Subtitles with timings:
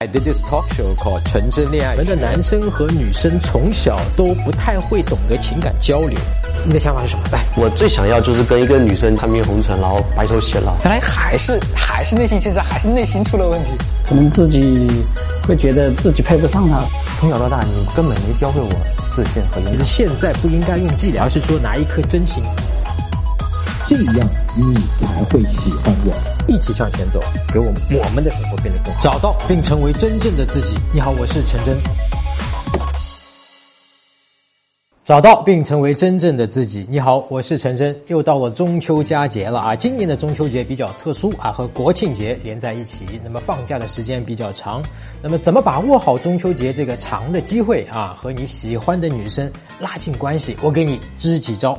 [0.00, 1.96] I did this talk show called《纯真恋爱》。
[1.98, 6.16] 我们的男生和女生从小都不太会懂得情感交流，
[6.64, 7.24] 你的想法是什么？
[7.32, 10.76] 来，我最想要就是跟一个女生看遍红尘，然后白头偕老。
[10.84, 13.72] 原来还是还是内心其实还是内心出了问题，
[14.08, 14.88] 可能自己
[15.48, 16.80] 会觉得自己配不上她。
[17.18, 18.70] 从小到大，你根本没教会我
[19.16, 22.40] 自信和其实现在不应该用伎俩，而是说拿一颗真心。
[23.88, 26.12] 这样你才会喜欢我。
[26.46, 27.18] 一起向前走，
[27.50, 30.76] 给我们我们的生活变得更好，找到并成为真正的自己。
[30.92, 31.74] 你好，我是陈真。
[35.02, 36.86] 找到并成为真正的自己。
[36.90, 37.98] 你好，我是陈真。
[38.08, 39.74] 又到了中秋佳节了啊！
[39.74, 44.82] 今年的中秋节比较特殊啊，和国庆节连在一起，那么放假的时间比较长。
[45.22, 50.54] 那么怎么把握好中秋节这个长的机会啊，和你喜欢的女生拉近关系？
[50.60, 51.78] 我给你支几招。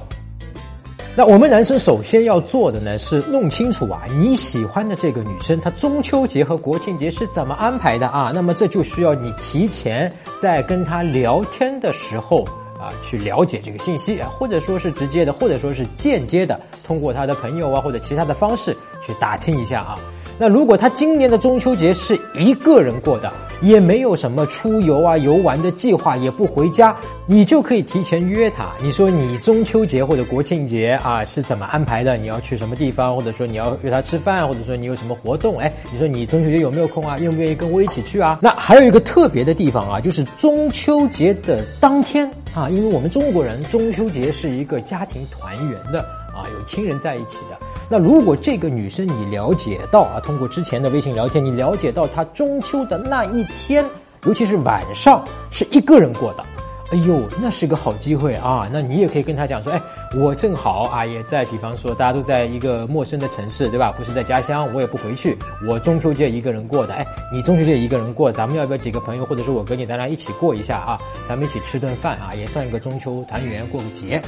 [1.20, 8.32] 那我们男生首先要做的呢，是弄清楚啊，你喜欢的这个女生，她中秋节和国庆节是怎么安排的啊？
[8.34, 10.09] 那么这就需要你提前
[10.42, 12.45] 在跟她聊天的时候
[12.80, 18.73] 啊，去了解这个信息啊，或者说是直接的，或者说是间接的，通过她的朋友啊或者其他的方式
[19.06, 20.00] 去打听一下啊。
[20.42, 23.30] 那如果他今年的中秋节是一个人过的，
[23.62, 28.72] 也没有什么出游啊、游玩的计划，也不回家，你就可以提前约他。
[28.81, 32.16] 你说你中秋节或者国庆节啊是怎么安排的？
[32.16, 33.14] 你要去什么地方？
[33.14, 35.58] 或者说你要约他吃饭，或者说你有什么活动？
[35.59, 37.18] 哎，你说你中秋节有没有空啊？
[37.20, 38.40] 愿不愿意跟我一起去啊？
[38.42, 46.00] 那还有一个特别的地方啊，就是中秋节的当天啊，因为我们中国人中秋节是一个家庭团圆的
[46.34, 47.58] 啊，有亲人在一起的。
[47.92, 53.84] 那如果这个女生你了解到啊，通过之前的微信聊天，你了解到她中秋的那一天，
[54.26, 56.46] 尤其是晚上是一个人过的，
[56.92, 58.70] 哎呦，那是个好机会啊！
[58.72, 59.81] 那你也可以跟她讲说，哎，
[60.16, 63.92] 我正好啊也在，比方说大家都在一个陌生的城市，对吧？
[63.98, 65.36] 不是在家乡，我也不回去，
[65.68, 67.03] 我中秋节一个人过的，哎，
[67.34, 71.00] 你中秋节一个人过，咱们要不要几个朋友，或者是我跟你咱俩一起过一下啊？
[71.28, 74.22] 咱们一起吃顿饭啊，也算一个中秋团圆，过个节。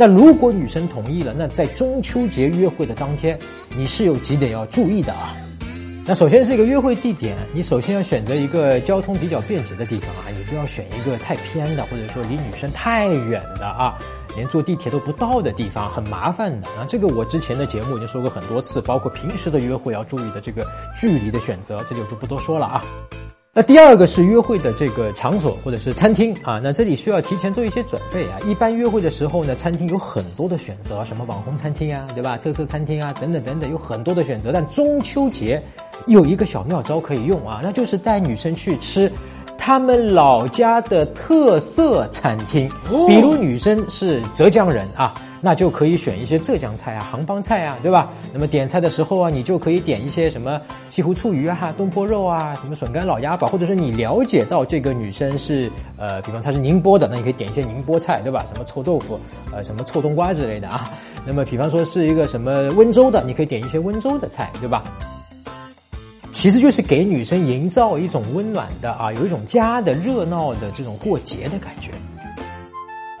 [0.00, 3.38] 那如果女生同意了，那在中秋节约会的当天，
[3.76, 5.36] 你是有几点要注意的啊？
[6.06, 13.98] 那首先是一个约会地点，你首先要选择一个交通比较便捷的地方啊，你不要选一个太偏的，或者说离女生太远的啊，
[14.34, 16.86] 连坐地铁都不到的地方，很麻烦的啊。
[16.88, 20.66] 这个我之前的节目已经说过很多次，包括平时的约会要注意的这个
[20.98, 22.82] 距离的选择，这里我就不多说了啊。
[23.52, 28.38] 那第二个是约会的这个场所或者是餐厅啊，那这里需要提前做一些准备啊。
[28.46, 32.38] 一般约会的时候呢，餐厅有很多的选择，什么网红餐厅啊，对吧？
[32.38, 34.52] 特色餐厅啊，等等等等，有很多的选择。
[34.52, 35.60] 但中秋节
[36.06, 39.10] 有一个小妙招可以用啊，那就是带女生去吃
[39.58, 42.70] 他们老家的特色餐厅，
[43.08, 45.20] 比如女生是浙江人啊。
[45.40, 48.10] 那就可以选一些浙江菜啊、杭帮菜啊，对吧？
[48.32, 58.44] 那么点菜的时候啊，你就可以点一些什么西湖醋鱼啊、东坡肉啊、什么笋干老鸭煲，或者说你了解到这个女生是呃，比方她是宁波的，那你可以点一些宁波菜，对吧？
[58.46, 59.18] 什么臭豆腐、
[59.52, 60.90] 呃，什么臭冬瓜之类的啊。
[61.24, 64.84] 那么比方说是一个什么温州的，你可以点一些温州的菜，对吧？
[66.32, 71.90] 其实就是给女生营造一种温暖的啊，有一种家的热闹的这种过节的感觉。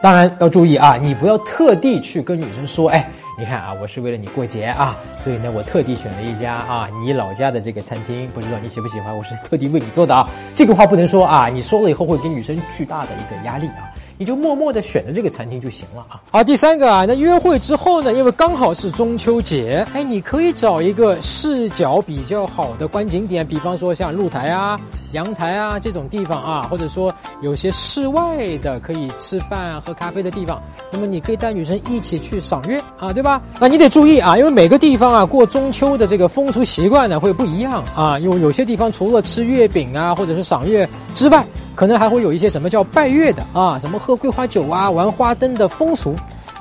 [0.02, 3.06] 当然要注意啊，你不要特地去跟女生说，哎，
[3.38, 13.92] 你看啊，我是为了你过节啊，所以呢，我特地选了一家啊，你老家的这个餐厅，不知道你喜不喜欢，我是特地为你做的啊，这个话不能说啊，你说了以后会给女生巨大的一个压力啊。
[14.20, 16.20] 你就默默的选择这个餐厅就行了啊。
[16.30, 24.78] 好，第三个啊，那约会之后呢，因为刚好是中秋节，哎，你可以找一个视角比较好的观景点，比方说像露台啊、
[25.12, 27.10] 阳台啊这种地方啊，或者说
[27.40, 30.60] 有些室外的可以吃饭喝咖啡的地方，
[30.92, 33.40] 那么你可以带女生一起去赏月啊，对吧？
[33.58, 41.44] 那你得注意啊，因为每个地方啊过中秋的这个风俗习惯呢会不一样啊，因为有些地方除了吃月饼啊或者是赏月之外，
[41.74, 46.14] 可能还会有一些什么叫拜月的啊，什么喝桂花酒啊、玩花灯的风俗，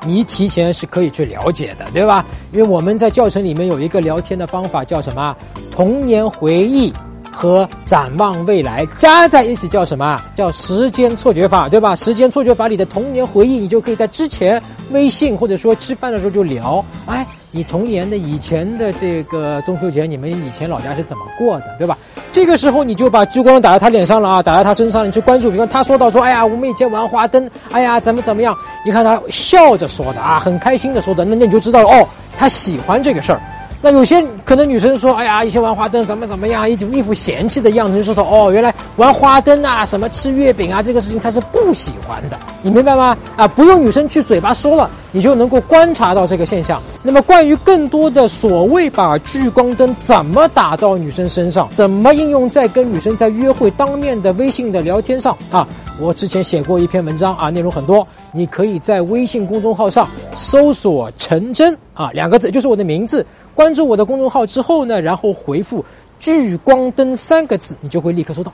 [0.06, 2.26] 你提前是可以去了解的，对吧？
[2.52, 5.36] 因为我们在教程里面有一个聊天的方法，叫什么？
[5.72, 6.92] 童年回忆
[7.32, 10.22] 和展望未来加在一起叫什么？
[10.36, 11.96] 叫时间错觉法，对吧？
[11.96, 21.98] 时间错觉法里的童年回忆，你就可以在之前微信或者说吃饭的时候就聊，哎，你童年的以前的这个中秋节，你们以前老家是怎么过的，对吧？
[22.32, 25.50] 这个时候你就把聚光打在他脸上了啊，打在他身上，你去关注。
[25.50, 28.56] 比方他说到说，哎呀，我们以前玩花灯，哎呀，怎么怎么样？
[28.86, 33.42] 你看他笑着说的啊，很开心的说的，那那你就知道了哦，他喜欢这个事儿。
[33.82, 43.18] 那有些可能女生说，哎呀，一些玩花灯怎么怎么样，一副一副嫌弃的样子，就说说哦，原来玩花灯啊，什么吃月饼啊，这个事情她是不喜欢的，你明白吗？
[43.38, 46.82] 啊，不用女生去嘴巴说了，你就能够观察到这个现象。
[47.02, 55.66] 那么关于更多的所谓把聚光灯怎么打到女生身上，怎么应用在跟女生在约会当面的微信的聊天上啊，
[56.02, 60.06] 我之前写过一篇文章啊，内容很多，你可以在微信公众号上
[60.36, 63.26] 搜索“陈真”啊两个字，就是我的名字。
[63.60, 65.84] 关注我的公众号之后呢，然后回复
[66.18, 68.54] “聚光灯”三个字，你就会立刻收到。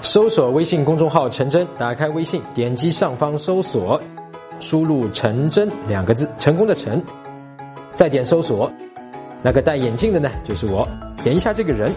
[0.00, 4.00] 搜索微信公众号“陈真”，打开微信，点击上方搜索，
[4.60, 7.04] 输入“陈真”两个字，成功的“陈”，
[7.92, 8.72] 再点搜索，
[9.42, 10.88] 那个戴眼镜的呢，就是我，
[11.22, 11.92] 点一下这个人。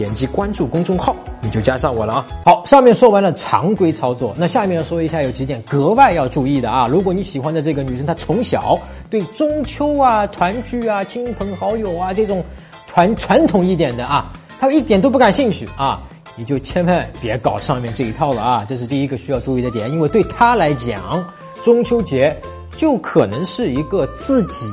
[0.00, 2.26] 点击关注公众号，你就加上我了啊！
[2.42, 6.88] 好，上面说完了常规操作，那下面要说一下有几点格外要注意的啊！
[6.88, 8.80] 如果你喜欢的这个女生她从小
[9.10, 12.42] 对中秋啊、团聚啊、亲朋好友啊这种
[12.86, 16.00] 传传统一点的啊，她一点都不感兴趣啊，
[16.34, 18.66] 你就千万别搞上面这一套了啊！
[18.66, 21.22] 这是第一个需要注意的点，因为对她来讲，
[21.62, 22.34] 中秋节
[22.74, 24.66] 就可能是一个自己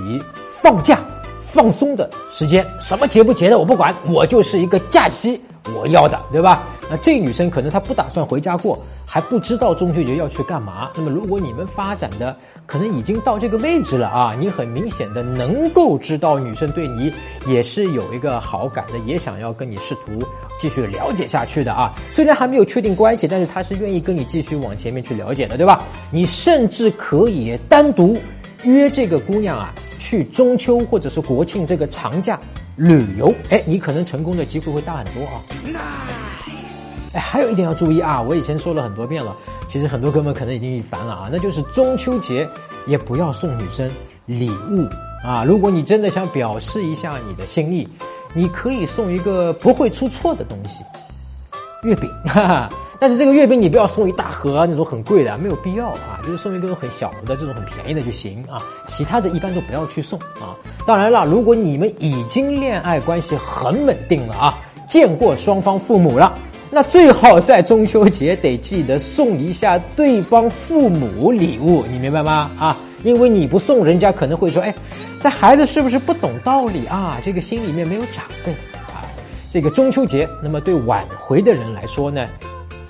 [0.50, 1.01] 放假。
[1.57, 5.42] 放松的时间，什么节不节的我不管，我就是一个假期，
[5.75, 6.62] 我要的，对吧？
[6.88, 8.77] 那这女生可能她不打算回家过，
[9.07, 10.92] 还不知道中秋节要去干嘛。
[10.95, 12.38] 那么如果你们发展的
[12.68, 17.12] 可能已经到这个位置了啊，你很明显的能够知道女生对你
[17.48, 20.12] 也是有一个好感的，也想要跟你试图
[20.60, 21.92] 继续了解下去的啊。
[22.12, 25.81] 虽然还没有确定关系，但是她是愿意跟你继续往前面去了解的，对吧？
[26.12, 28.15] 你甚至可以单独
[28.63, 29.74] 约这个姑娘啊。
[30.00, 32.40] 去中秋或者是国庆这个长假
[32.76, 35.42] 旅游，哎，你可能成功的机会会大很多啊。
[35.66, 39.36] Nice，哎，还有一点要注意啊，我以前说了很多遍了，
[39.70, 42.48] 其实很多哥们可能已经烦了啊，那就是中秋节
[42.86, 43.90] 也不要送女生
[44.26, 44.88] 礼物
[45.24, 45.44] 啊。
[45.44, 47.88] 如果你真的想表示一下你的心意，
[48.34, 50.84] 你可以送一个不会出错的东西，
[51.84, 52.10] 月饼。
[52.26, 52.70] 哈哈。
[53.00, 58.62] 但是这个月饼你不要送一大盒那种很贵的，没有必要啊，就是送一个很小的这种很便宜的就行啊。
[58.88, 60.56] 其他的一般都不要去送啊。
[60.86, 66.38] 当然了，如果你们已经恋爱关系很稳定了啊，见过双方父母了，
[66.72, 72.50] 那最好在中秋节得记得送一下对方父母礼物，你明白吗？
[72.60, 74.74] 啊，因为你不送，人家可能会说，哎，
[75.20, 77.20] 这孩子是不是不懂道理啊？
[77.24, 78.52] 这个心里面没有长辈
[78.92, 79.06] 啊。
[79.52, 82.28] 这个中秋节，那么对挽回的人来说呢？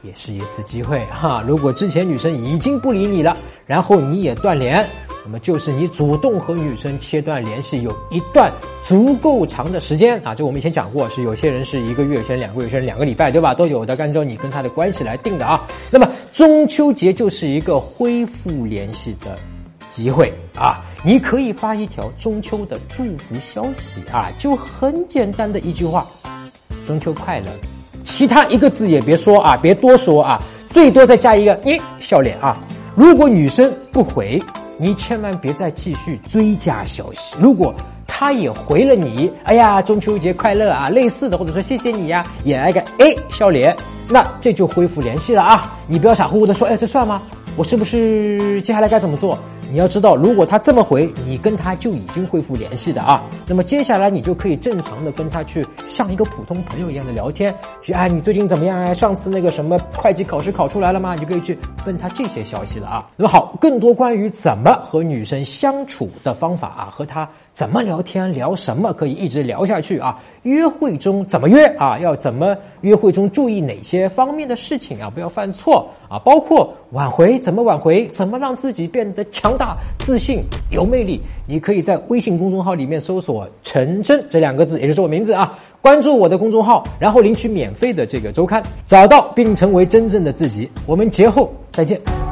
[0.04, 1.44] 也是一次机会哈！
[1.48, 3.36] 如果之前女生已经不理你了，
[3.66, 4.88] 然后你也断联，
[5.26, 8.52] 那么就是你主动和女生切断联系，有一段
[8.84, 10.34] 足够长的时间啊！
[10.34, 13.54] 这我们以前讲过，是有些人是一个月，有些人两个月，有些人两个礼拜，对吧？
[13.54, 15.66] 都有的，按照你跟他的关系来定的啊。
[15.92, 19.38] 那么中秋节就是一个恢复联系的
[19.90, 20.86] 机会啊！
[21.04, 26.08] 你可以发一条中秋的祝福消息啊，就很简单的一句话：
[26.86, 27.48] 中秋快乐。
[28.08, 32.58] 其他一个字也别说啊，别多说啊，最多再加一个你笑脸啊。
[32.96, 34.42] 如果女生不回，
[34.78, 37.36] 你千万别再继续追加消息。
[37.38, 37.76] 如果
[38.08, 43.76] 她也回了你，哎呀，中秋节快乐啊，类似的，或者说谢谢你呀，也来个哎笑脸，
[44.08, 45.76] 那这就恢复联系了啊。
[45.86, 47.22] 你不要傻乎乎的说，哎，这算吗？
[47.58, 49.38] 我是不是接下来该怎么做？
[49.70, 53.24] 你要知道，如果他这么回，你跟他就已经恢复联系的啊。
[53.46, 58.94] 那么接下来你就可以正常的跟他去像一个普通朋友一样的聊天，去哎你最近怎么样啊？
[58.94, 61.14] 上次那个什么会计考试考出来了吗？
[61.16, 63.08] 你就可以去问他这些消息了啊。
[63.16, 67.28] 那么好，更多关于怎么和女生相处的方法啊，和他。
[67.54, 70.16] 怎么聊天聊什么可以一直聊下去啊？
[70.44, 71.98] 约会中怎么约啊？
[71.98, 75.10] 要怎么约会中注意哪些方面的事情啊？
[75.10, 76.18] 不要犯错啊！
[76.20, 81.22] 包括挽回怎么挽回，怎么让自己变得强大、自信、有魅力？
[81.46, 90.70] 你可以在微信公众号里面搜索“陈真”这两个字，也就是我名字啊，关注我的公众号，然后领取免费的这个周刊，找到并成为真正的自己。
[90.86, 92.27] 我们节后再见。